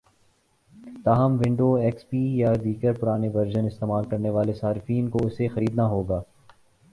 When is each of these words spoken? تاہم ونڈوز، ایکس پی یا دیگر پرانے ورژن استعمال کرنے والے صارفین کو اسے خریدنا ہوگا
تاہم 1.05 1.31
ونڈوز، 1.39 1.79
ایکس 1.83 2.03
پی 2.09 2.21
یا 2.37 2.51
دیگر 2.63 2.93
پرانے 3.01 3.29
ورژن 3.35 3.65
استعمال 3.67 4.03
کرنے 4.09 4.29
والے 4.29 4.53
صارفین 4.61 5.09
کو 5.09 5.25
اسے 5.27 5.47
خریدنا 5.53 5.85
ہوگا 5.87 6.21